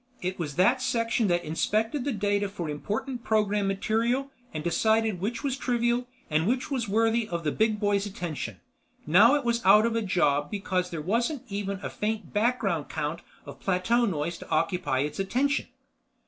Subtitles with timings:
[0.19, 5.43] It was that section that inspected the data for important program material and decided which
[5.43, 8.59] was trivial and which was worthy of the Big Boy's attention.
[9.05, 13.21] Now it was out of a job because there wasn't even a faint background count
[13.45, 15.67] of plateau noise to occupy its attention.